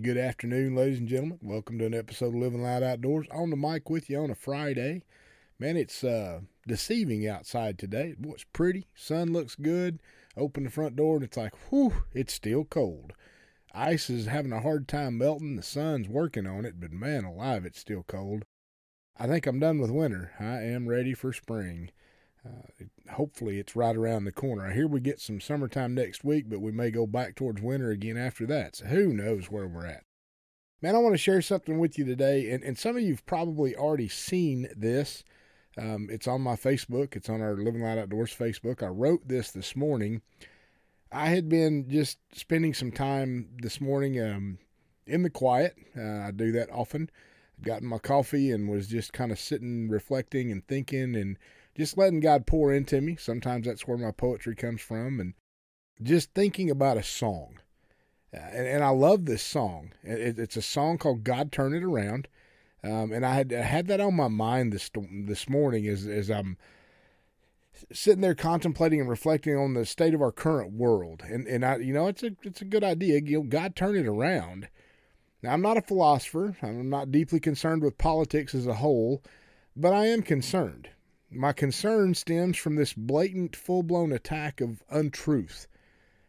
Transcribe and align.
Good 0.00 0.16
afternoon, 0.16 0.74
ladies 0.74 1.00
and 1.00 1.06
gentlemen. 1.06 1.38
Welcome 1.42 1.78
to 1.78 1.84
an 1.84 1.92
episode 1.92 2.28
of 2.28 2.36
Living 2.36 2.62
Loud 2.62 2.82
Outdoors. 2.82 3.26
On 3.30 3.50
the 3.50 3.56
mic 3.56 3.90
with 3.90 4.08
you 4.08 4.20
on 4.20 4.30
a 4.30 4.34
Friday. 4.34 5.02
Man, 5.58 5.76
it's 5.76 6.02
uh, 6.02 6.40
deceiving 6.66 7.28
outside 7.28 7.78
today. 7.78 8.14
Boy, 8.18 8.32
it's 8.32 8.44
pretty. 8.54 8.86
Sun 8.94 9.34
looks 9.34 9.54
good. 9.54 10.00
Open 10.34 10.64
the 10.64 10.70
front 10.70 10.96
door 10.96 11.16
and 11.16 11.24
it's 11.24 11.36
like, 11.36 11.52
whew, 11.68 12.04
it's 12.14 12.32
still 12.32 12.64
cold. 12.64 13.12
Ice 13.74 14.08
is 14.08 14.24
having 14.24 14.52
a 14.52 14.62
hard 14.62 14.88
time 14.88 15.18
melting. 15.18 15.56
The 15.56 15.62
sun's 15.62 16.08
working 16.08 16.46
on 16.46 16.64
it, 16.64 16.80
but 16.80 16.90
man 16.90 17.24
alive, 17.24 17.66
it's 17.66 17.78
still 17.78 18.02
cold. 18.08 18.46
I 19.18 19.26
think 19.26 19.46
I'm 19.46 19.60
done 19.60 19.78
with 19.78 19.90
winter. 19.90 20.32
I 20.40 20.62
am 20.62 20.88
ready 20.88 21.12
for 21.12 21.34
spring. 21.34 21.90
Uh, 22.44 23.12
hopefully, 23.12 23.58
it's 23.58 23.76
right 23.76 23.94
around 23.94 24.24
the 24.24 24.32
corner. 24.32 24.66
I 24.66 24.74
hear 24.74 24.88
we 24.88 25.00
get 25.00 25.20
some 25.20 25.40
summertime 25.40 25.94
next 25.94 26.24
week, 26.24 26.46
but 26.48 26.60
we 26.60 26.72
may 26.72 26.90
go 26.90 27.06
back 27.06 27.36
towards 27.36 27.62
winter 27.62 27.90
again 27.90 28.16
after 28.16 28.46
that. 28.46 28.76
So 28.76 28.86
who 28.86 29.12
knows 29.12 29.50
where 29.50 29.68
we're 29.68 29.86
at? 29.86 30.04
Man, 30.80 30.96
I 30.96 30.98
want 30.98 31.14
to 31.14 31.18
share 31.18 31.40
something 31.40 31.78
with 31.78 31.96
you 31.96 32.04
today, 32.04 32.50
and, 32.50 32.64
and 32.64 32.76
some 32.76 32.96
of 32.96 33.02
you've 33.02 33.24
probably 33.24 33.76
already 33.76 34.08
seen 34.08 34.68
this. 34.76 35.22
Um, 35.78 36.08
it's 36.10 36.26
on 36.26 36.40
my 36.40 36.56
Facebook. 36.56 37.14
It's 37.14 37.28
on 37.28 37.40
our 37.40 37.54
Living 37.54 37.82
Light 37.82 37.98
Outdoors 37.98 38.34
Facebook. 38.34 38.82
I 38.82 38.88
wrote 38.88 39.28
this 39.28 39.52
this 39.52 39.76
morning. 39.76 40.22
I 41.12 41.26
had 41.26 41.48
been 41.48 41.88
just 41.88 42.18
spending 42.32 42.74
some 42.74 42.90
time 42.90 43.50
this 43.62 43.80
morning 43.80 44.20
um, 44.20 44.58
in 45.06 45.22
the 45.22 45.30
quiet. 45.30 45.76
Uh, 45.96 46.20
I 46.20 46.30
do 46.32 46.50
that 46.52 46.70
often. 46.72 47.10
Gotten 47.62 47.86
my 47.86 47.98
coffee 47.98 48.50
and 48.50 48.68
was 48.68 48.88
just 48.88 49.12
kind 49.12 49.30
of 49.30 49.38
sitting, 49.38 49.88
reflecting, 49.88 50.50
and 50.50 50.66
thinking, 50.66 51.14
and 51.14 51.38
just 51.76 51.96
letting 51.96 52.20
God 52.20 52.46
pour 52.46 52.72
into 52.72 53.00
me. 53.00 53.16
Sometimes 53.16 53.66
that's 53.66 53.86
where 53.86 53.96
my 53.96 54.10
poetry 54.10 54.54
comes 54.54 54.80
from, 54.80 55.20
and 55.20 55.34
just 56.02 56.34
thinking 56.34 56.70
about 56.70 56.96
a 56.96 57.02
song. 57.02 57.58
Uh, 58.34 58.40
and, 58.52 58.66
and, 58.66 58.84
I 58.84 58.88
love 58.88 59.26
this 59.26 59.42
song. 59.42 59.92
It, 60.02 60.38
it's 60.38 60.56
a 60.56 60.62
song 60.62 60.98
called 60.98 61.24
"God 61.24 61.52
Turn 61.52 61.74
It 61.74 61.82
Around," 61.82 62.28
um, 62.82 63.12
and 63.12 63.24
I 63.24 63.34
had 63.34 63.52
I 63.52 63.62
had 63.62 63.86
that 63.88 64.00
on 64.00 64.14
my 64.14 64.28
mind 64.28 64.72
this 64.72 64.90
this 65.26 65.48
morning 65.48 65.86
as 65.86 66.06
as 66.06 66.30
I'm 66.30 66.56
sitting 67.92 68.20
there 68.20 68.34
contemplating 68.34 69.00
and 69.00 69.08
reflecting 69.08 69.56
on 69.56 69.74
the 69.74 69.86
state 69.86 70.14
of 70.14 70.22
our 70.22 70.32
current 70.32 70.72
world. 70.72 71.22
And 71.26 71.46
and 71.46 71.64
I 71.64 71.76
you 71.76 71.92
know 71.92 72.06
it's 72.06 72.22
a 72.22 72.30
it's 72.42 72.62
a 72.62 72.66
good 72.66 72.84
idea. 72.84 73.20
You 73.20 73.38
know, 73.38 73.44
God 73.44 73.76
turn 73.76 73.96
it 73.96 74.06
around. 74.06 74.68
Now 75.42 75.52
I'm 75.52 75.62
not 75.62 75.76
a 75.76 75.82
philosopher. 75.82 76.56
I'm 76.62 76.88
not 76.88 77.10
deeply 77.10 77.40
concerned 77.40 77.82
with 77.82 77.98
politics 77.98 78.54
as 78.54 78.66
a 78.66 78.74
whole, 78.74 79.22
but 79.76 79.92
I 79.92 80.06
am 80.06 80.22
concerned. 80.22 80.88
My 81.34 81.54
concern 81.54 82.12
stems 82.12 82.58
from 82.58 82.76
this 82.76 82.92
blatant, 82.92 83.56
full 83.56 83.82
blown 83.82 84.12
attack 84.12 84.60
of 84.60 84.82
untruth. 84.90 85.66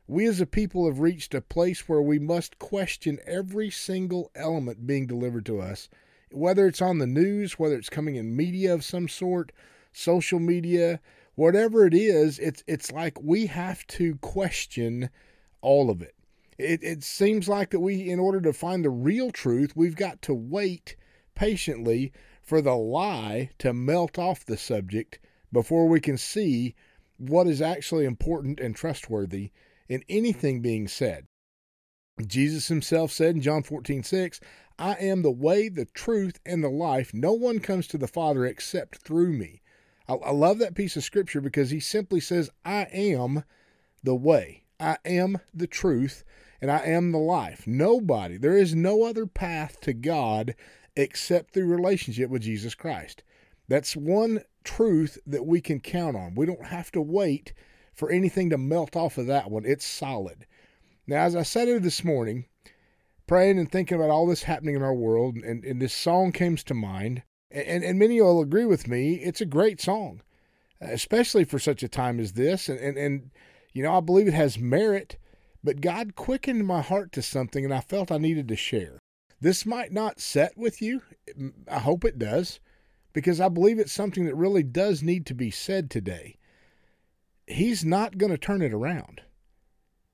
We 0.07 0.25
as 0.25 0.39
a 0.39 0.45
people 0.45 0.85
have 0.85 0.99
reached 0.99 1.33
a 1.33 1.41
place 1.41 1.89
where 1.89 2.01
we 2.01 2.19
must 2.19 2.57
question 2.57 3.19
every 3.25 3.69
single 3.69 4.31
element 4.33 4.87
being 4.87 5.05
delivered 5.05 5.45
to 5.47 5.59
us, 5.59 5.89
whether 6.31 6.67
it's 6.67 6.81
on 6.81 6.99
the 6.99 7.07
news, 7.07 7.59
whether 7.59 7.75
it's 7.75 7.89
coming 7.89 8.15
in 8.15 8.35
media 8.35 8.73
of 8.73 8.85
some 8.85 9.09
sort, 9.09 9.51
social 9.91 10.39
media, 10.39 11.01
whatever 11.35 11.85
it 11.85 11.93
is, 11.93 12.39
it's 12.39 12.63
it's 12.65 12.91
like 12.91 13.21
we 13.21 13.47
have 13.47 13.85
to 13.87 14.15
question 14.17 15.09
all 15.61 15.89
of 15.89 16.01
it. 16.01 16.15
It 16.57 16.81
it 16.81 17.03
seems 17.03 17.49
like 17.49 17.71
that 17.71 17.81
we 17.81 18.09
in 18.09 18.19
order 18.19 18.39
to 18.39 18.53
find 18.53 18.85
the 18.85 18.89
real 18.89 19.31
truth, 19.31 19.75
we've 19.75 19.97
got 19.97 20.21
to 20.21 20.33
wait 20.33 20.95
patiently 21.35 22.13
for 22.43 22.61
the 22.61 22.75
lie 22.75 23.49
to 23.57 23.73
melt 23.73 24.19
off 24.19 24.45
the 24.45 24.57
subject 24.57 25.19
before 25.51 25.87
we 25.87 25.99
can 25.99 26.17
see 26.17 26.75
what 27.17 27.47
is 27.47 27.61
actually 27.61 28.05
important 28.05 28.59
and 28.59 28.75
trustworthy 28.75 29.51
in 29.87 30.03
anything 30.09 30.61
being 30.61 30.87
said. 30.87 31.25
Jesus 32.27 32.67
himself 32.67 33.11
said 33.11 33.35
in 33.35 33.41
John 33.41 33.63
14, 33.63 34.03
6, 34.03 34.39
I 34.77 34.93
am 34.93 35.21
the 35.21 35.31
way, 35.31 35.69
the 35.69 35.85
truth, 35.85 36.39
and 36.45 36.63
the 36.63 36.69
life. 36.69 37.13
No 37.13 37.33
one 37.33 37.59
comes 37.59 37.87
to 37.87 37.97
the 37.97 38.07
Father 38.07 38.45
except 38.45 38.97
through 38.97 39.31
me. 39.33 39.61
I, 40.07 40.15
I 40.15 40.31
love 40.31 40.59
that 40.59 40.75
piece 40.75 40.97
of 40.97 41.03
scripture 41.03 41.41
because 41.41 41.69
he 41.69 41.79
simply 41.79 42.19
says, 42.19 42.49
I 42.65 42.83
am 42.91 43.43
the 44.03 44.15
way, 44.15 44.65
I 44.79 44.97
am 45.05 45.37
the 45.53 45.67
truth, 45.67 46.23
and 46.61 46.69
I 46.69 46.79
am 46.79 47.11
the 47.11 47.19
life. 47.19 47.65
Nobody, 47.65 48.37
there 48.37 48.57
is 48.57 48.75
no 48.75 49.03
other 49.03 49.25
path 49.25 49.79
to 49.81 49.93
God 49.93 50.55
except 50.95 51.53
through 51.53 51.65
relationship 51.65 52.29
with 52.29 52.43
Jesus 52.43 52.75
Christ. 52.75 53.23
That's 53.67 53.95
one 53.95 54.41
truth 54.63 55.17
that 55.25 55.45
we 55.45 55.61
can 55.61 55.79
count 55.79 56.15
on. 56.15 56.35
We 56.35 56.45
don't 56.45 56.65
have 56.65 56.91
to 56.91 57.01
wait 57.01 57.53
for 57.93 58.11
anything 58.11 58.49
to 58.49 58.57
melt 58.57 58.95
off 58.95 59.17
of 59.17 59.27
that 59.27 59.49
one. 59.51 59.65
It's 59.65 59.85
solid. 59.85 60.45
Now, 61.07 61.23
as 61.23 61.35
I 61.35 61.43
said 61.43 61.67
it 61.67 61.83
this 61.83 62.03
morning, 62.03 62.45
praying 63.27 63.59
and 63.59 63.71
thinking 63.71 63.97
about 63.97 64.09
all 64.09 64.27
this 64.27 64.43
happening 64.43 64.75
in 64.75 64.83
our 64.83 64.93
world, 64.93 65.35
and, 65.37 65.63
and 65.63 65.81
this 65.81 65.93
song 65.93 66.31
came 66.31 66.55
to 66.55 66.73
mind, 66.73 67.23
and, 67.51 67.83
and 67.83 67.99
many 67.99 68.19
will 68.21 68.41
agree 68.41 68.65
with 68.65 68.87
me, 68.87 69.15
it's 69.15 69.41
a 69.41 69.45
great 69.45 69.79
song, 69.79 70.21
especially 70.81 71.43
for 71.43 71.59
such 71.59 71.83
a 71.83 71.87
time 71.87 72.19
as 72.19 72.33
this. 72.33 72.69
And, 72.69 72.79
and, 72.79 72.97
and, 72.97 73.31
you 73.73 73.83
know, 73.83 73.95
I 73.95 73.99
believe 73.99 74.27
it 74.27 74.33
has 74.33 74.57
merit, 74.57 75.17
but 75.63 75.81
God 75.81 76.15
quickened 76.15 76.65
my 76.65 76.81
heart 76.81 77.11
to 77.13 77.21
something, 77.21 77.63
and 77.63 77.73
I 77.73 77.81
felt 77.81 78.11
I 78.11 78.17
needed 78.17 78.47
to 78.47 78.55
share. 78.55 78.99
This 79.43 79.65
might 79.65 79.91
not 79.91 80.21
set 80.21 80.57
with 80.57 80.81
you. 80.81 81.01
I 81.67 81.79
hope 81.79 82.05
it 82.05 82.17
does, 82.17 82.61
because 83.11 83.41
I 83.41 83.49
believe 83.49 83.77
it's 83.77 83.91
something 83.91 84.23
that 84.23 84.37
really 84.37 84.63
does 84.63 85.03
need 85.03 85.25
to 85.25 85.33
be 85.33 85.51
said 85.51 85.89
today. 85.89 86.37
He's 87.45 87.83
not 87.83 88.17
going 88.17 88.31
to 88.31 88.37
turn 88.37 88.61
it 88.61 88.73
around. 88.73 89.19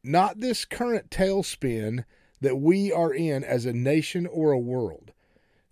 Not 0.04 0.40
this 0.40 0.66
current 0.66 1.12
tailspin 1.12 2.06
that 2.42 2.58
we 2.58 2.92
are 2.92 3.14
in 3.14 3.44
as 3.44 3.68
a 3.68 3.72
nation 3.72 4.26
or 4.26 4.52
a 4.52 4.58
world. 4.58 5.12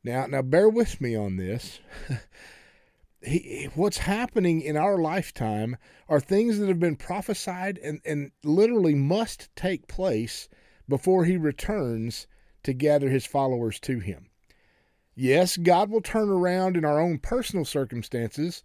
Now, 0.04 0.28
now 0.28 0.44
bear 0.44 0.70
with 0.70 1.02
me 1.02 1.16
on 1.16 1.38
this. 1.38 1.80
he, 3.24 3.70
what's 3.74 3.98
happening 3.98 4.62
in 4.62 4.78
our 4.78 5.00
lifetime 5.00 5.78
are 6.08 6.20
things 6.20 6.60
that 6.60 6.68
have 6.68 6.80
been 6.80 6.96
prophesied 6.96 7.80
and, 7.80 8.02
and 8.06 8.30
literally 8.44 8.94
must 8.94 9.50
take 9.56 9.88
place 9.88 10.48
before 10.88 11.26
he 11.26 11.38
returns 11.38 12.28
to 12.68 12.74
gather 12.74 13.10
his 13.10 13.26
followers 13.26 13.80
to 13.80 14.00
him. 14.00 14.28
Yes, 15.16 15.56
God 15.56 15.90
will 15.90 16.02
turn 16.02 16.30
around 16.30 16.76
in 16.76 16.84
our 16.84 17.00
own 17.00 17.18
personal 17.18 17.64
circumstances 17.64 18.62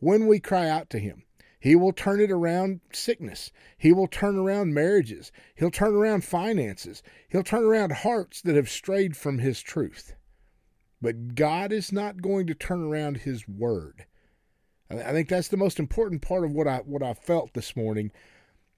when 0.00 0.26
we 0.26 0.40
cry 0.40 0.68
out 0.68 0.90
to 0.90 0.98
him. 0.98 1.22
He 1.60 1.76
will 1.76 1.92
turn 1.92 2.20
it 2.20 2.32
around 2.32 2.80
sickness. 2.92 3.52
He 3.78 3.92
will 3.92 4.08
turn 4.08 4.36
around 4.36 4.74
marriages. 4.74 5.30
He'll 5.54 5.70
turn 5.70 5.94
around 5.94 6.24
finances. 6.24 7.00
He'll 7.28 7.44
turn 7.44 7.62
around 7.62 7.92
hearts 7.92 8.42
that 8.42 8.56
have 8.56 8.68
strayed 8.68 9.16
from 9.16 9.38
his 9.38 9.62
truth. 9.62 10.16
But 11.00 11.36
God 11.36 11.72
is 11.72 11.92
not 11.92 12.20
going 12.20 12.48
to 12.48 12.54
turn 12.54 12.82
around 12.82 13.18
his 13.18 13.46
word. 13.46 14.04
I 14.90 15.12
think 15.12 15.28
that's 15.28 15.48
the 15.48 15.56
most 15.56 15.78
important 15.78 16.22
part 16.22 16.44
of 16.44 16.50
what 16.50 16.66
I 16.66 16.78
what 16.78 17.04
I 17.04 17.14
felt 17.14 17.54
this 17.54 17.76
morning. 17.76 18.10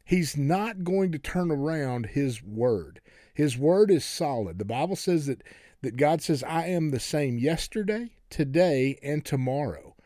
He's 0.06 0.36
not 0.36 0.84
going 0.84 1.10
to 1.10 1.18
turn 1.18 1.50
around 1.50 2.06
his 2.06 2.40
word. 2.40 3.00
His 3.34 3.58
word 3.58 3.90
is 3.90 4.04
solid. 4.04 4.60
The 4.60 4.64
Bible 4.64 4.94
says 4.94 5.26
that, 5.26 5.42
that 5.82 5.96
God 5.96 6.22
says, 6.22 6.44
I 6.44 6.66
am 6.66 6.90
the 6.90 7.00
same 7.00 7.38
yesterday, 7.38 8.12
today, 8.30 9.00
and 9.02 9.24
tomorrow. 9.24 9.96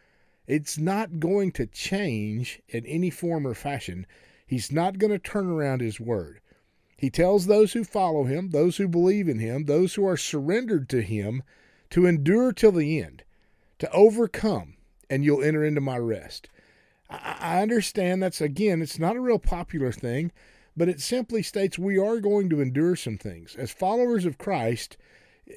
It's 0.46 0.78
not 0.78 1.20
going 1.20 1.52
to 1.52 1.66
change 1.66 2.62
in 2.66 2.86
any 2.86 3.10
form 3.10 3.46
or 3.46 3.52
fashion. 3.52 4.06
He's 4.46 4.72
not 4.72 4.98
going 4.98 5.12
to 5.12 5.18
turn 5.18 5.50
around 5.50 5.82
his 5.82 6.00
word. 6.00 6.40
He 6.96 7.10
tells 7.10 7.44
those 7.44 7.74
who 7.74 7.84
follow 7.84 8.24
him, 8.24 8.50
those 8.50 8.78
who 8.78 8.88
believe 8.88 9.28
in 9.28 9.38
him, 9.38 9.66
those 9.66 9.94
who 9.94 10.06
are 10.06 10.16
surrendered 10.16 10.88
to 10.88 11.02
him, 11.02 11.42
to 11.90 12.06
endure 12.06 12.52
till 12.52 12.72
the 12.72 13.02
end, 13.02 13.22
to 13.78 13.90
overcome, 13.92 14.78
and 15.10 15.26
you'll 15.26 15.42
enter 15.42 15.62
into 15.62 15.82
my 15.82 15.98
rest. 15.98 16.48
I 17.10 17.60
understand 17.60 18.22
that's, 18.22 18.40
again, 18.40 18.80
it's 18.82 18.98
not 18.98 19.16
a 19.16 19.20
real 19.20 19.38
popular 19.38 19.90
thing 19.92 20.30
but 20.76 20.88
it 20.88 21.00
simply 21.00 21.42
states 21.42 21.78
we 21.78 21.98
are 21.98 22.20
going 22.20 22.48
to 22.48 22.60
endure 22.60 22.96
some 22.96 23.18
things. 23.18 23.56
As 23.56 23.70
followers 23.70 24.24
of 24.24 24.38
Christ, 24.38 24.96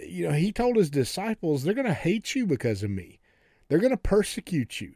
you 0.06 0.28
know, 0.28 0.34
he 0.34 0.52
told 0.52 0.76
his 0.76 0.90
disciples, 0.90 1.64
they're 1.64 1.74
going 1.74 1.88
to 1.88 1.94
hate 1.94 2.36
you 2.36 2.46
because 2.46 2.84
of 2.84 2.90
me. 2.90 3.20
They're 3.68 3.80
going 3.80 3.92
to 3.92 3.98
persecute 3.98 4.82
you. 4.82 4.96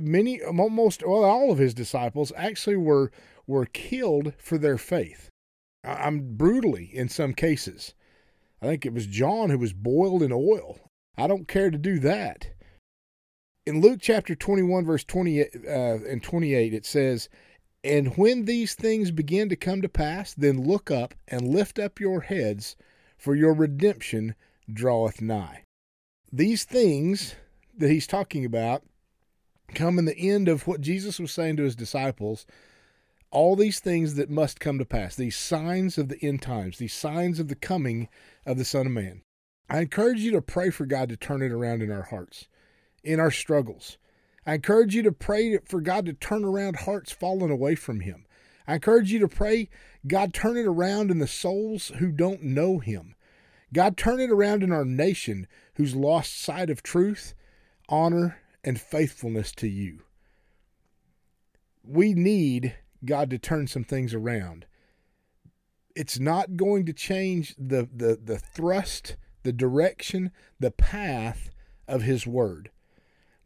Many, 0.00 0.42
almost, 0.42 1.04
well, 1.04 1.24
all 1.24 1.50
of 1.50 1.58
his 1.58 1.74
disciples 1.74 2.32
actually 2.36 2.76
were 2.76 3.10
were 3.46 3.66
killed 3.66 4.32
for 4.38 4.58
their 4.58 4.78
faith. 4.78 5.30
I'm 5.84 6.36
brutally 6.36 6.90
in 6.92 7.08
some 7.08 7.32
cases. 7.32 7.94
I 8.60 8.66
think 8.66 8.84
it 8.86 8.92
was 8.92 9.06
John 9.06 9.50
who 9.50 9.58
was 9.58 9.72
boiled 9.72 10.22
in 10.22 10.32
oil. 10.32 10.90
I 11.16 11.26
don't 11.26 11.46
care 11.46 11.70
to 11.70 11.78
do 11.78 11.98
that. 12.00 12.48
In 13.66 13.80
Luke 13.80 13.98
chapter 14.00 14.36
21, 14.36 14.84
verse 14.84 15.02
20 15.02 15.42
uh, 15.42 15.46
and 15.66 16.22
28, 16.22 16.72
it 16.72 16.86
says, 16.86 17.28
and 17.82 18.16
when 18.16 18.44
these 18.44 18.74
things 18.74 19.10
begin 19.10 19.48
to 19.48 19.56
come 19.56 19.82
to 19.82 19.88
pass, 19.88 20.34
then 20.34 20.62
look 20.62 20.90
up 20.90 21.14
and 21.28 21.48
lift 21.48 21.78
up 21.78 22.00
your 22.00 22.22
heads, 22.22 22.76
for 23.16 23.34
your 23.34 23.52
redemption 23.52 24.34
draweth 24.72 25.20
nigh. 25.20 25.62
These 26.32 26.64
things 26.64 27.34
that 27.76 27.90
he's 27.90 28.06
talking 28.06 28.44
about 28.44 28.82
come 29.74 29.98
in 29.98 30.04
the 30.04 30.18
end 30.18 30.48
of 30.48 30.66
what 30.66 30.80
Jesus 30.80 31.18
was 31.18 31.32
saying 31.32 31.56
to 31.56 31.64
his 31.64 31.76
disciples 31.76 32.46
all 33.30 33.56
these 33.56 33.80
things 33.80 34.14
that 34.14 34.30
must 34.30 34.60
come 34.60 34.78
to 34.78 34.84
pass, 34.84 35.14
these 35.14 35.36
signs 35.36 35.98
of 35.98 36.08
the 36.08 36.18
end 36.24 36.40
times, 36.40 36.78
these 36.78 36.94
signs 36.94 37.38
of 37.38 37.48
the 37.48 37.56
coming 37.56 38.08
of 38.46 38.56
the 38.56 38.64
Son 38.64 38.86
of 38.86 38.92
Man. 38.92 39.22
I 39.68 39.80
encourage 39.80 40.20
you 40.20 40.30
to 40.32 40.40
pray 40.40 40.70
for 40.70 40.86
God 40.86 41.08
to 41.08 41.16
turn 41.16 41.42
it 41.42 41.52
around 41.52 41.82
in 41.82 41.90
our 41.90 42.04
hearts, 42.04 42.48
in 43.06 43.20
our 43.20 43.30
struggles. 43.30 43.96
I 44.44 44.54
encourage 44.54 44.94
you 44.94 45.02
to 45.02 45.12
pray 45.12 45.58
for 45.64 45.80
God 45.80 46.06
to 46.06 46.12
turn 46.12 46.44
around 46.44 46.76
hearts 46.76 47.12
fallen 47.12 47.50
away 47.50 47.74
from 47.74 48.00
Him. 48.00 48.26
I 48.66 48.74
encourage 48.74 49.12
you 49.12 49.18
to 49.20 49.28
pray, 49.28 49.68
God, 50.06 50.34
turn 50.34 50.56
it 50.56 50.66
around 50.66 51.10
in 51.10 51.18
the 51.18 51.26
souls 51.26 51.92
who 51.98 52.12
don't 52.12 52.42
know 52.42 52.78
Him. 52.78 53.14
God, 53.72 53.96
turn 53.96 54.20
it 54.20 54.30
around 54.30 54.62
in 54.62 54.72
our 54.72 54.84
nation 54.84 55.46
who's 55.74 55.94
lost 55.94 56.40
sight 56.40 56.70
of 56.70 56.82
truth, 56.82 57.34
honor, 57.88 58.38
and 58.62 58.80
faithfulness 58.80 59.52
to 59.52 59.68
you. 59.68 60.02
We 61.82 62.14
need 62.14 62.76
God 63.04 63.30
to 63.30 63.38
turn 63.38 63.66
some 63.66 63.84
things 63.84 64.14
around. 64.14 64.66
It's 65.94 66.18
not 66.18 66.56
going 66.56 66.86
to 66.86 66.92
change 66.92 67.54
the, 67.58 67.88
the, 67.92 68.18
the 68.22 68.38
thrust, 68.38 69.16
the 69.42 69.52
direction, 69.52 70.30
the 70.58 70.70
path 70.70 71.50
of 71.88 72.02
His 72.02 72.26
Word. 72.26 72.70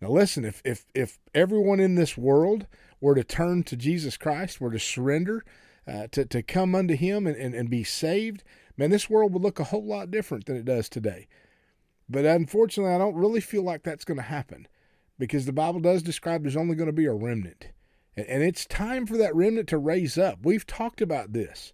Now, 0.00 0.08
listen, 0.10 0.44
if, 0.44 0.62
if, 0.64 0.86
if 0.94 1.18
everyone 1.34 1.80
in 1.80 1.94
this 1.94 2.16
world 2.16 2.66
were 3.00 3.14
to 3.14 3.24
turn 3.24 3.62
to 3.64 3.76
Jesus 3.76 4.16
Christ, 4.16 4.60
were 4.60 4.70
to 4.70 4.78
surrender, 4.78 5.44
uh, 5.86 6.06
to, 6.12 6.24
to 6.24 6.42
come 6.42 6.74
unto 6.74 6.94
Him 6.94 7.26
and, 7.26 7.36
and, 7.36 7.54
and 7.54 7.68
be 7.68 7.84
saved, 7.84 8.42
man, 8.76 8.90
this 8.90 9.10
world 9.10 9.32
would 9.32 9.42
look 9.42 9.60
a 9.60 9.64
whole 9.64 9.84
lot 9.84 10.10
different 10.10 10.46
than 10.46 10.56
it 10.56 10.64
does 10.64 10.88
today. 10.88 11.28
But 12.08 12.24
unfortunately, 12.24 12.94
I 12.94 12.98
don't 12.98 13.14
really 13.14 13.40
feel 13.40 13.62
like 13.62 13.82
that's 13.82 14.04
going 14.04 14.16
to 14.16 14.24
happen 14.24 14.66
because 15.18 15.46
the 15.46 15.52
Bible 15.52 15.80
does 15.80 16.02
describe 16.02 16.42
there's 16.42 16.56
only 16.56 16.74
going 16.74 16.88
to 16.88 16.92
be 16.92 17.06
a 17.06 17.12
remnant. 17.12 17.68
And, 18.16 18.26
and 18.26 18.42
it's 18.42 18.64
time 18.66 19.06
for 19.06 19.16
that 19.18 19.34
remnant 19.34 19.68
to 19.68 19.78
raise 19.78 20.16
up. 20.18 20.38
We've 20.42 20.66
talked 20.66 21.00
about 21.00 21.32
this. 21.32 21.72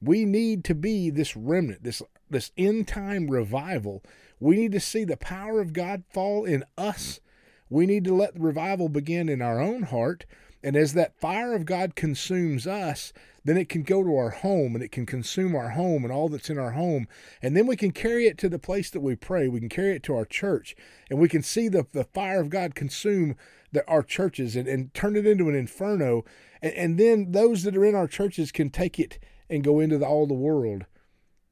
We 0.00 0.24
need 0.24 0.64
to 0.64 0.74
be 0.74 1.10
this 1.10 1.36
remnant, 1.36 1.82
this 1.82 2.02
this 2.30 2.50
end 2.56 2.88
time 2.88 3.28
revival. 3.28 4.02
We 4.40 4.56
need 4.56 4.72
to 4.72 4.80
see 4.80 5.04
the 5.04 5.16
power 5.16 5.60
of 5.60 5.72
God 5.72 6.04
fall 6.10 6.44
in 6.44 6.64
us. 6.76 7.20
We 7.68 7.86
need 7.86 8.04
to 8.04 8.14
let 8.14 8.34
the 8.34 8.40
revival 8.40 8.88
begin 8.88 9.28
in 9.28 9.42
our 9.42 9.60
own 9.60 9.84
heart. 9.84 10.26
And 10.62 10.76
as 10.76 10.94
that 10.94 11.20
fire 11.20 11.54
of 11.54 11.66
God 11.66 11.94
consumes 11.94 12.66
us, 12.66 13.12
then 13.44 13.58
it 13.58 13.68
can 13.68 13.82
go 13.82 14.02
to 14.02 14.16
our 14.16 14.30
home 14.30 14.74
and 14.74 14.82
it 14.82 14.90
can 14.90 15.04
consume 15.04 15.54
our 15.54 15.70
home 15.70 16.04
and 16.04 16.12
all 16.12 16.30
that's 16.30 16.48
in 16.48 16.58
our 16.58 16.70
home. 16.70 17.06
And 17.42 17.54
then 17.54 17.66
we 17.66 17.76
can 17.76 17.90
carry 17.90 18.26
it 18.26 18.38
to 18.38 18.48
the 18.48 18.58
place 18.58 18.90
that 18.90 19.00
we 19.00 19.14
pray. 19.14 19.48
We 19.48 19.60
can 19.60 19.68
carry 19.68 19.94
it 19.94 20.02
to 20.04 20.16
our 20.16 20.24
church 20.24 20.74
and 21.10 21.18
we 21.18 21.28
can 21.28 21.42
see 21.42 21.68
the, 21.68 21.86
the 21.92 22.04
fire 22.04 22.40
of 22.40 22.48
God 22.48 22.74
consume 22.74 23.36
the, 23.72 23.86
our 23.86 24.02
churches 24.02 24.56
and, 24.56 24.66
and 24.66 24.94
turn 24.94 25.16
it 25.16 25.26
into 25.26 25.48
an 25.50 25.54
inferno. 25.54 26.24
And, 26.62 26.72
and 26.72 26.98
then 26.98 27.32
those 27.32 27.62
that 27.64 27.76
are 27.76 27.84
in 27.84 27.94
our 27.94 28.08
churches 28.08 28.50
can 28.50 28.70
take 28.70 28.98
it 28.98 29.18
and 29.50 29.62
go 29.62 29.80
into 29.80 29.98
the, 29.98 30.06
all 30.06 30.26
the 30.26 30.32
world 30.32 30.86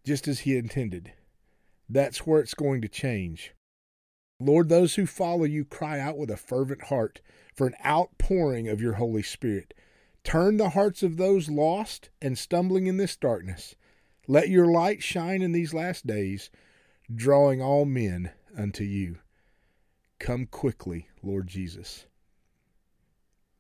just 0.07 0.27
as 0.27 0.41
He 0.41 0.57
intended. 0.57 1.13
That's 1.89 2.27
where 2.27 2.41
it's 2.41 2.55
going 2.55 2.81
to 2.81 2.89
change. 2.89 3.53
Lord, 4.45 4.69
those 4.69 4.97
who 4.97 5.07
follow 5.07 5.45
you 5.45 5.65
cry 5.65 6.01
out 6.01 6.19
with 6.19 6.31
a 6.31 6.37
fervent 6.37 6.85
heart 6.85 7.21
for 7.55 7.67
an 7.67 7.75
outpouring 7.85 8.69
of 8.69 8.81
your 8.81 8.95
Holy 8.95 9.23
Spirit. 9.23 9.75
Turn 10.25 10.57
the 10.57 10.71
hearts 10.71 11.03
of 11.03 11.17
those 11.17 11.49
lost 11.49 12.11
and 12.21 12.37
stumbling 12.37 12.87
in 12.87 12.97
this 12.97 13.17
darkness. 13.17 13.75
Let 14.27 14.49
your 14.49 14.67
light 14.67 15.03
shine 15.03 15.43
in 15.43 15.53
these 15.53 15.75
last 15.75 16.07
days, 16.07 16.51
drawing 17.15 17.61
all 17.61 17.85
men 17.85 18.31
unto 18.57 18.85
you. 18.85 19.19
Come 20.19 20.47
quickly, 20.47 21.09
Lord 21.23 21.49
Jesus. 21.49 22.07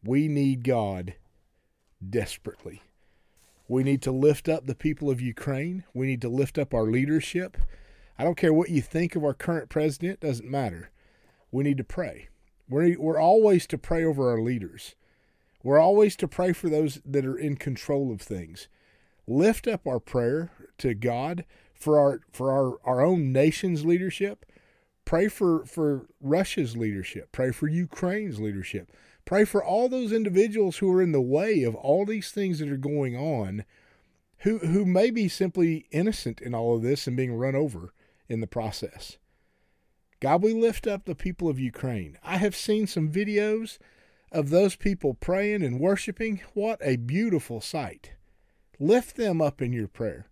We 0.04 0.28
need 0.28 0.64
God 0.64 1.14
desperately. 2.08 2.82
We 3.68 3.82
need 3.82 4.02
to 4.02 4.12
lift 4.12 4.48
up 4.48 4.66
the 4.66 4.74
people 4.74 5.10
of 5.10 5.20
Ukraine. 5.20 5.84
We 5.94 6.06
need 6.06 6.20
to 6.22 6.28
lift 6.28 6.58
up 6.58 6.74
our 6.74 6.84
leadership. 6.84 7.56
I 8.18 8.24
don't 8.24 8.36
care 8.36 8.52
what 8.52 8.70
you 8.70 8.82
think 8.82 9.16
of 9.16 9.24
our 9.24 9.34
current 9.34 9.68
president, 9.68 10.20
doesn't 10.20 10.50
matter. 10.50 10.90
We 11.50 11.64
need 11.64 11.78
to 11.78 11.84
pray. 11.84 12.28
We're, 12.68 12.98
we're 12.98 13.20
always 13.20 13.66
to 13.68 13.78
pray 13.78 14.04
over 14.04 14.30
our 14.30 14.40
leaders. 14.40 14.94
We're 15.62 15.78
always 15.78 16.16
to 16.16 16.28
pray 16.28 16.52
for 16.52 16.68
those 16.68 17.00
that 17.04 17.24
are 17.24 17.36
in 17.36 17.56
control 17.56 18.12
of 18.12 18.20
things. 18.20 18.68
Lift 19.26 19.68
up 19.68 19.86
our 19.86 20.00
prayer 20.00 20.50
to 20.78 20.94
God 20.94 21.44
for 21.74 21.98
our 21.98 22.20
for 22.32 22.50
our, 22.50 22.78
our 22.84 23.04
own 23.04 23.32
nation's 23.32 23.84
leadership. 23.84 24.44
Pray 25.04 25.28
for, 25.28 25.64
for 25.66 26.06
Russia's 26.20 26.76
leadership. 26.76 27.30
Pray 27.32 27.50
for 27.50 27.68
Ukraine's 27.68 28.40
leadership. 28.40 28.90
Pray 29.24 29.44
for 29.44 29.64
all 29.64 29.88
those 29.88 30.12
individuals 30.12 30.78
who 30.78 30.92
are 30.92 31.02
in 31.02 31.12
the 31.12 31.20
way 31.20 31.62
of 31.62 31.74
all 31.74 32.04
these 32.04 32.30
things 32.30 32.58
that 32.58 32.68
are 32.68 32.76
going 32.76 33.16
on, 33.16 33.64
who 34.38 34.58
who 34.58 34.84
may 34.84 35.10
be 35.10 35.28
simply 35.28 35.86
innocent 35.92 36.40
in 36.40 36.54
all 36.54 36.74
of 36.74 36.82
this 36.82 37.06
and 37.06 37.16
being 37.16 37.34
run 37.34 37.54
over 37.54 37.92
in 38.28 38.40
the 38.40 38.46
process. 38.46 39.18
God, 40.20 40.42
we 40.42 40.54
lift 40.54 40.86
up 40.86 41.04
the 41.04 41.14
people 41.14 41.48
of 41.48 41.58
Ukraine. 41.58 42.16
I 42.22 42.36
have 42.36 42.54
seen 42.54 42.86
some 42.86 43.10
videos 43.10 43.78
of 44.30 44.50
those 44.50 44.76
people 44.76 45.14
praying 45.14 45.62
and 45.62 45.80
worshiping. 45.80 46.40
What 46.54 46.78
a 46.80 46.96
beautiful 46.96 47.60
sight. 47.60 48.12
Lift 48.78 49.16
them 49.16 49.42
up 49.42 49.60
in 49.60 49.72
your 49.72 49.88
prayer. 49.88 50.28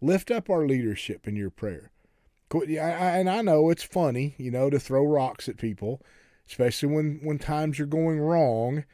Lift 0.00 0.30
up 0.30 0.48
our 0.48 0.66
leadership 0.66 1.28
in 1.28 1.36
your 1.36 1.50
prayer. 1.50 1.90
And 2.52 3.30
I 3.30 3.42
know 3.42 3.70
it's 3.70 3.84
funny, 3.84 4.34
you 4.38 4.50
know, 4.50 4.70
to 4.70 4.80
throw 4.80 5.04
rocks 5.04 5.48
at 5.48 5.56
people, 5.56 6.02
especially 6.48 6.88
when, 6.88 7.20
when 7.22 7.38
times 7.38 7.78
are 7.78 7.86
going 7.86 8.18
wrong. 8.18 8.84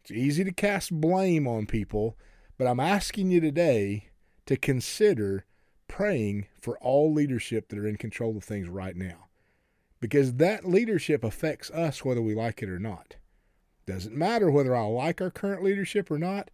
It's 0.00 0.10
easy 0.10 0.44
to 0.44 0.52
cast 0.52 0.92
blame 0.92 1.46
on 1.46 1.66
people, 1.66 2.16
but 2.56 2.66
I'm 2.66 2.80
asking 2.80 3.30
you 3.30 3.40
today 3.40 4.08
to 4.46 4.56
consider 4.56 5.44
praying 5.92 6.46
for 6.58 6.78
all 6.78 7.12
leadership 7.12 7.68
that 7.68 7.78
are 7.78 7.86
in 7.86 7.96
control 7.96 8.34
of 8.34 8.42
things 8.42 8.66
right 8.66 8.96
now. 8.96 9.26
Because 10.00 10.36
that 10.36 10.64
leadership 10.64 11.22
affects 11.22 11.70
us 11.70 12.02
whether 12.02 12.22
we 12.22 12.34
like 12.34 12.62
it 12.62 12.70
or 12.70 12.78
not. 12.78 13.16
Doesn't 13.86 14.16
matter 14.16 14.50
whether 14.50 14.74
I 14.74 14.86
like 14.86 15.20
our 15.20 15.30
current 15.30 15.62
leadership 15.62 16.10
or 16.10 16.18
not, 16.18 16.50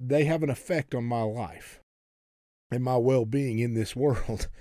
they 0.00 0.24
have 0.24 0.42
an 0.42 0.48
effect 0.48 0.94
on 0.94 1.04
my 1.04 1.20
life 1.20 1.82
and 2.70 2.82
my 2.82 2.96
well 2.96 3.26
being 3.26 3.58
in 3.58 3.74
this 3.74 3.94
world. 3.94 4.48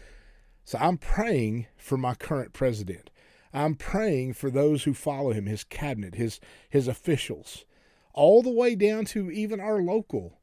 So 0.67 0.79
I'm 0.79 0.97
praying 0.97 1.67
for 1.77 1.95
my 1.95 2.15
current 2.15 2.51
president. 2.51 3.11
I'm 3.53 3.75
praying 3.75 4.33
for 4.33 4.49
those 4.49 4.85
who 4.85 4.95
follow 4.95 5.31
him, 5.31 5.45
his 5.45 5.63
cabinet, 5.63 6.15
his 6.15 6.39
his 6.67 6.87
officials, 6.87 7.65
all 8.13 8.41
the 8.41 8.49
way 8.49 8.73
down 8.73 9.05
to 9.05 9.29
even 9.29 9.59
our 9.59 9.79
local 9.79 10.39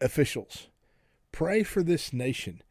officials. 0.00 0.68
Pray 1.32 1.62
for 1.64 1.82
this 1.82 2.14
nation 2.14 2.62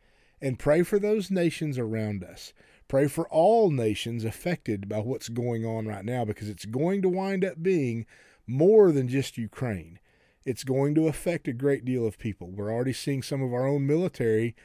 and 0.41 0.59
pray 0.59 0.83
for 0.83 0.99
those 0.99 1.31
nations 1.31 1.77
around 1.77 2.23
us. 2.23 2.53
Pray 2.87 3.07
for 3.07 3.27
all 3.29 3.69
nations 3.69 4.23
affected 4.23 4.87
by 4.87 4.99
what's 4.99 5.29
going 5.29 5.65
on 5.65 5.87
right 5.87 6.05
now 6.05 6.23
because 6.23 6.49
it's 6.49 6.65
going 6.65 7.01
to 7.01 7.09
wind 7.09 7.43
up 7.43 7.61
being 7.61 8.05
more 8.45 8.91
than 8.91 9.07
just 9.07 9.37
Ukraine. 9.37 9.99
It's 10.45 10.63
going 10.63 10.95
to 10.95 11.07
affect 11.07 11.49
a 11.49 11.53
great 11.53 11.83
deal 11.83 12.07
of 12.07 12.17
people. 12.17 12.49
We're 12.49 12.71
already 12.71 12.93
seeing 12.93 13.21
some 13.21 13.41
of 13.41 13.53
our 13.53 13.67
own 13.67 13.85
military 13.85 14.55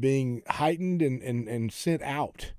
being 0.00 0.42
heightened 0.48 1.02
and, 1.02 1.20
and, 1.22 1.46
and 1.46 1.70
sent 1.70 2.00
out. 2.02 2.52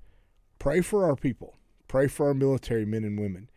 Pray 0.60 0.80
for 0.80 1.04
our 1.04 1.16
people. 1.16 1.56
Pray 1.88 2.06
for 2.06 2.28
our 2.28 2.34
military 2.34 2.84
men 2.84 3.02
and 3.02 3.18
women. 3.18 3.50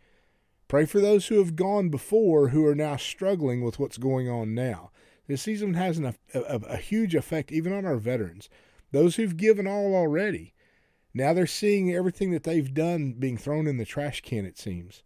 Pray 0.66 0.86
for 0.86 0.98
those 0.98 1.28
who 1.28 1.38
have 1.38 1.54
gone 1.54 1.88
before 1.88 2.48
who 2.48 2.66
are 2.66 2.74
now 2.74 2.96
struggling 2.96 3.62
with 3.62 3.78
what's 3.78 3.98
going 3.98 4.28
on 4.28 4.54
now. 4.54 4.90
This 5.28 5.42
season 5.42 5.74
has 5.74 5.98
an, 5.98 6.16
a, 6.34 6.40
a, 6.40 6.56
a 6.70 6.76
huge 6.76 7.14
effect 7.14 7.52
even 7.52 7.72
on 7.72 7.84
our 7.84 7.96
veterans, 7.96 8.48
those 8.94 9.16
who've 9.16 9.36
given 9.36 9.66
all 9.66 9.96
already. 9.96 10.54
Now 11.12 11.32
they're 11.32 11.48
seeing 11.48 11.92
everything 11.92 12.30
that 12.30 12.44
they've 12.44 12.72
done 12.72 13.14
being 13.18 13.36
thrown 13.36 13.66
in 13.66 13.76
the 13.76 13.84
trash 13.84 14.20
can, 14.20 14.46
it 14.46 14.56
seems. 14.56 15.02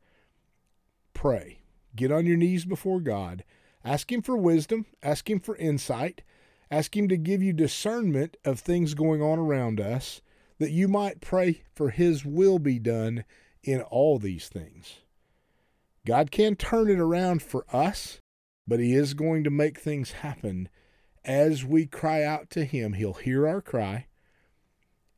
Pray. 1.15 1.61
Get 1.97 2.13
on 2.13 2.27
your 2.27 2.37
knees 2.37 2.67
before 2.67 3.01
God. 3.01 3.45
Ask 3.83 4.13
Him 4.13 4.21
for 4.21 4.37
wisdom. 4.37 4.85
Ask 5.03 5.31
Him 5.31 5.41
for 5.41 5.57
insight. 5.57 6.21
Ask 6.71 6.95
Him 6.95 7.09
to 7.09 7.17
give 7.17 7.43
you 7.43 7.55
discernment 7.55 8.37
of 8.45 8.61
things 8.61 8.93
going 8.93 9.23
on 9.23 9.39
around 9.39 9.81
us 9.81 10.21
that 10.59 10.71
you 10.71 10.87
might 10.87 11.23
pray 11.23 11.63
for 11.75 11.89
His 11.89 12.27
will 12.27 12.59
be 12.59 12.79
done 12.79 13.25
in 13.63 13.81
all 13.81 14.19
these 14.19 14.49
things. 14.49 14.97
God 16.07 16.31
can 16.31 16.57
turn 16.57 16.91
it 16.91 16.99
around 16.99 17.43
for 17.43 17.65
us, 17.75 18.21
but 18.67 18.81
He 18.81 18.95
is 18.95 19.15
going 19.15 19.45
to 19.45 19.51
make 19.51 19.81
things 19.81 20.13
happen 20.13 20.69
as 21.29 21.65
we 21.65 21.87
cry 21.87 22.25
out 22.25 22.51
to 22.51 22.65
Him. 22.65 22.95
He'll 22.95 23.13
hear 23.13 23.47
our 23.47 23.63
cry 23.63 24.07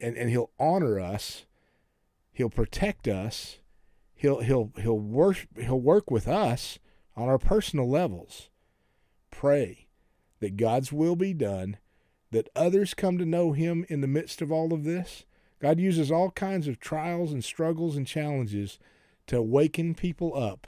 and, 0.00 0.16
and 0.16 0.30
he'll 0.30 0.50
honor 0.58 0.98
us. 0.98 1.44
He'll 2.32 2.50
protect 2.50 3.06
us. 3.06 3.58
He'll 4.14 4.40
he'll 4.40 4.72
he'll 4.76 4.98
work 4.98 5.46
he'll 5.58 5.80
work 5.80 6.10
with 6.10 6.28
us 6.28 6.78
on 7.16 7.28
our 7.28 7.38
personal 7.38 7.88
levels. 7.88 8.50
Pray 9.30 9.88
that 10.40 10.56
God's 10.56 10.92
will 10.92 11.16
be 11.16 11.32
done, 11.32 11.76
that 12.30 12.48
others 12.56 12.94
come 12.94 13.18
to 13.18 13.24
know 13.24 13.52
him 13.52 13.84
in 13.88 14.00
the 14.00 14.06
midst 14.06 14.42
of 14.42 14.50
all 14.50 14.72
of 14.72 14.84
this. 14.84 15.24
God 15.60 15.78
uses 15.78 16.10
all 16.10 16.30
kinds 16.30 16.66
of 16.66 16.80
trials 16.80 17.32
and 17.32 17.44
struggles 17.44 17.96
and 17.96 18.06
challenges 18.06 18.78
to 19.26 19.36
awaken 19.36 19.94
people 19.94 20.34
up 20.36 20.66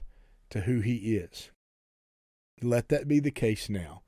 to 0.50 0.62
who 0.62 0.80
he 0.80 1.16
is. 1.16 1.50
Let 2.62 2.88
that 2.90 3.08
be 3.08 3.18
the 3.18 3.30
case 3.30 3.70
now. 3.70 4.01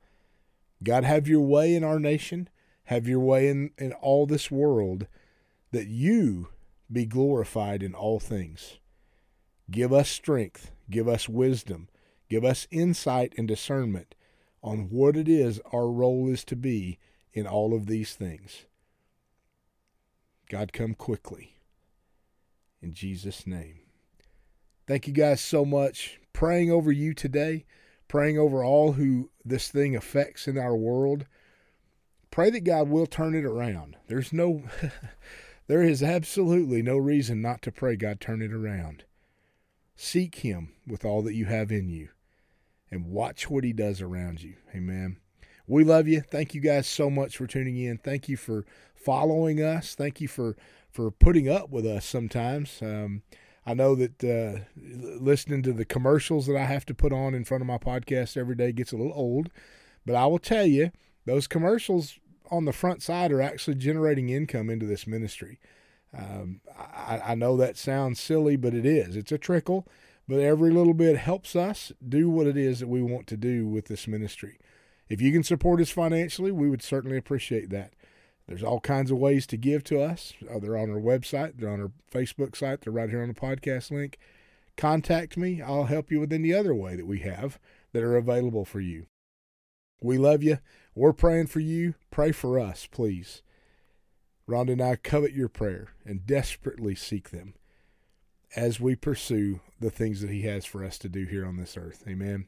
God, 0.83 1.03
have 1.03 1.27
your 1.27 1.41
way 1.41 1.75
in 1.75 1.83
our 1.83 1.99
nation, 1.99 2.49
have 2.85 3.07
your 3.07 3.19
way 3.19 3.47
in, 3.47 3.71
in 3.77 3.93
all 3.93 4.25
this 4.25 4.51
world, 4.51 5.07
that 5.71 5.87
you 5.87 6.49
be 6.91 7.05
glorified 7.05 7.81
in 7.81 7.93
all 7.93 8.19
things. 8.19 8.77
Give 9.71 9.91
us 9.91 10.09
strength, 10.09 10.71
give 10.89 11.07
us 11.07 11.27
wisdom, 11.27 11.89
give 12.29 12.45
us 12.45 12.67
insight 12.69 13.33
and 13.37 13.47
discernment 13.47 14.15
on 14.61 14.89
what 14.89 15.15
it 15.15 15.27
is 15.27 15.59
our 15.71 15.87
role 15.87 16.29
is 16.29 16.43
to 16.45 16.55
be 16.55 16.99
in 17.33 17.47
all 17.47 17.73
of 17.73 17.85
these 17.85 18.13
things. 18.13 18.65
God, 20.49 20.73
come 20.73 20.93
quickly. 20.93 21.57
In 22.81 22.93
Jesus' 22.93 23.47
name. 23.47 23.79
Thank 24.87 25.07
you 25.07 25.13
guys 25.13 25.41
so 25.41 25.65
much. 25.65 26.19
Praying 26.33 26.71
over 26.71 26.91
you 26.91 27.13
today, 27.13 27.65
praying 28.07 28.37
over 28.37 28.63
all 28.63 28.93
who 28.93 29.29
this 29.43 29.69
thing 29.69 29.95
affects 29.95 30.47
in 30.47 30.57
our 30.57 30.75
world. 30.75 31.25
Pray 32.31 32.49
that 32.49 32.63
God 32.63 32.89
will 32.89 33.05
turn 33.05 33.35
it 33.35 33.45
around. 33.45 33.95
There's 34.07 34.33
no, 34.33 34.63
there 35.67 35.81
is 35.81 36.03
absolutely 36.03 36.81
no 36.81 36.97
reason 36.97 37.41
not 37.41 37.61
to 37.63 37.71
pray 37.71 37.95
God 37.95 38.19
turn 38.19 38.41
it 38.41 38.51
around. 38.51 39.05
Seek 39.95 40.35
Him 40.35 40.73
with 40.85 41.05
all 41.05 41.21
that 41.23 41.35
you 41.35 41.45
have 41.45 41.71
in 41.71 41.89
you 41.89 42.09
and 42.91 43.05
watch 43.05 43.49
what 43.49 43.63
He 43.63 43.73
does 43.73 44.01
around 44.01 44.43
you. 44.43 44.55
Amen. 44.73 45.17
We 45.67 45.83
love 45.83 46.07
you. 46.07 46.21
Thank 46.21 46.53
you 46.53 46.61
guys 46.61 46.87
so 46.87 47.09
much 47.09 47.37
for 47.37 47.47
tuning 47.47 47.77
in. 47.77 47.97
Thank 47.97 48.29
you 48.29 48.37
for 48.37 48.65
following 48.93 49.61
us. 49.61 49.95
Thank 49.95 50.21
you 50.21 50.27
for 50.27 50.55
for 50.91 51.11
putting 51.11 51.49
up 51.49 51.69
with 51.69 51.85
us 51.85 52.05
sometimes. 52.05 52.81
Um, 52.81 53.23
I 53.65 53.73
know 53.73 53.95
that 53.95 54.23
uh, 54.23 54.59
listening 54.75 55.63
to 55.63 55.73
the 55.73 55.85
commercials 55.85 56.45
that 56.47 56.55
I 56.55 56.65
have 56.65 56.85
to 56.85 56.93
put 56.93 57.11
on 57.11 57.33
in 57.33 57.45
front 57.45 57.61
of 57.61 57.67
my 57.67 57.77
podcast 57.77 58.37
every 58.37 58.55
day 58.55 58.71
gets 58.71 58.91
a 58.91 58.97
little 58.97 59.13
old, 59.15 59.49
but 60.05 60.15
I 60.15 60.27
will 60.27 60.39
tell 60.39 60.65
you, 60.65 60.91
those 61.25 61.47
commercials 61.47 62.19
on 62.51 62.65
the 62.65 62.73
front 62.73 63.01
side 63.01 63.31
are 63.31 63.41
actually 63.41 63.75
generating 63.75 64.29
income 64.29 64.69
into 64.69 64.85
this 64.85 65.07
ministry. 65.07 65.59
Um, 66.15 66.61
I, 66.77 67.21
I 67.25 67.35
know 67.35 67.57
that 67.57 67.77
sounds 67.77 68.19
silly, 68.19 68.55
but 68.55 68.73
it 68.75 68.85
is. 68.85 69.15
It's 69.15 69.31
a 69.31 69.37
trickle, 69.39 69.87
but 70.27 70.39
every 70.39 70.71
little 70.71 70.93
bit 70.93 71.17
helps 71.17 71.55
us 71.55 71.91
do 72.07 72.29
what 72.29 72.47
it 72.47 72.57
is 72.57 72.79
that 72.79 72.87
we 72.87 73.01
want 73.01 73.25
to 73.27 73.37
do 73.37 73.67
with 73.67 73.85
this 73.85 74.07
ministry. 74.07 74.59
If 75.09 75.21
you 75.21 75.31
can 75.31 75.43
support 75.43 75.81
us 75.81 75.89
financially, 75.89 76.51
we 76.51 76.69
would 76.69 76.81
certainly 76.83 77.17
appreciate 77.17 77.69
that. 77.71 77.93
There's 78.47 78.63
all 78.63 78.79
kinds 78.79 79.11
of 79.11 79.17
ways 79.17 79.47
to 79.47 79.57
give 79.57 79.83
to 79.85 80.01
us. 80.01 80.33
Uh, 80.49 80.59
they're 80.59 80.77
on 80.77 80.91
our 80.91 80.99
website, 80.99 81.53
they're 81.57 81.71
on 81.71 81.81
our 81.81 81.91
Facebook 82.11 82.55
site, 82.55 82.81
they're 82.81 82.93
right 82.93 83.09
here 83.09 83.21
on 83.21 83.27
the 83.27 83.33
podcast 83.33 83.91
link. 83.91 84.19
Contact 84.77 85.37
me. 85.37 85.61
I'll 85.61 85.85
help 85.85 86.11
you 86.11 86.19
with 86.19 86.33
any 86.33 86.53
other 86.53 86.75
way 86.75 86.95
that 86.95 87.07
we 87.07 87.19
have 87.19 87.59
that 87.93 88.03
are 88.03 88.17
available 88.17 88.65
for 88.65 88.81
you. 88.81 89.07
We 90.01 90.17
love 90.17 90.43
you. 90.43 90.59
We're 90.93 91.13
praying 91.13 91.47
for 91.47 91.61
you. 91.61 91.95
Pray 92.11 92.31
for 92.31 92.59
us, 92.59 92.87
please. 92.91 93.41
Rhonda 94.47 94.73
and 94.73 94.81
I 94.81 94.97
covet 94.97 95.33
your 95.33 95.49
prayer 95.49 95.89
and 96.05 96.25
desperately 96.25 96.93
seek 96.93 97.31
them 97.31 97.55
as 98.55 98.79
we 98.79 98.95
pursue 98.95 99.61
the 99.79 99.89
things 99.89 100.21
that 100.21 100.29
He 100.29 100.43
has 100.43 100.65
for 100.65 100.83
us 100.83 100.97
to 100.99 101.09
do 101.09 101.25
here 101.25 101.45
on 101.45 101.57
this 101.57 101.77
earth. 101.77 102.03
Amen. 102.07 102.47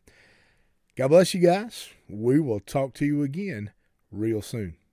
God 0.96 1.10
bless 1.10 1.34
you 1.34 1.42
guys. 1.42 1.90
We 2.08 2.40
will 2.40 2.60
talk 2.60 2.94
to 2.96 3.06
you 3.06 3.24
again 3.24 3.72
real 4.12 4.42
soon. 4.42 4.78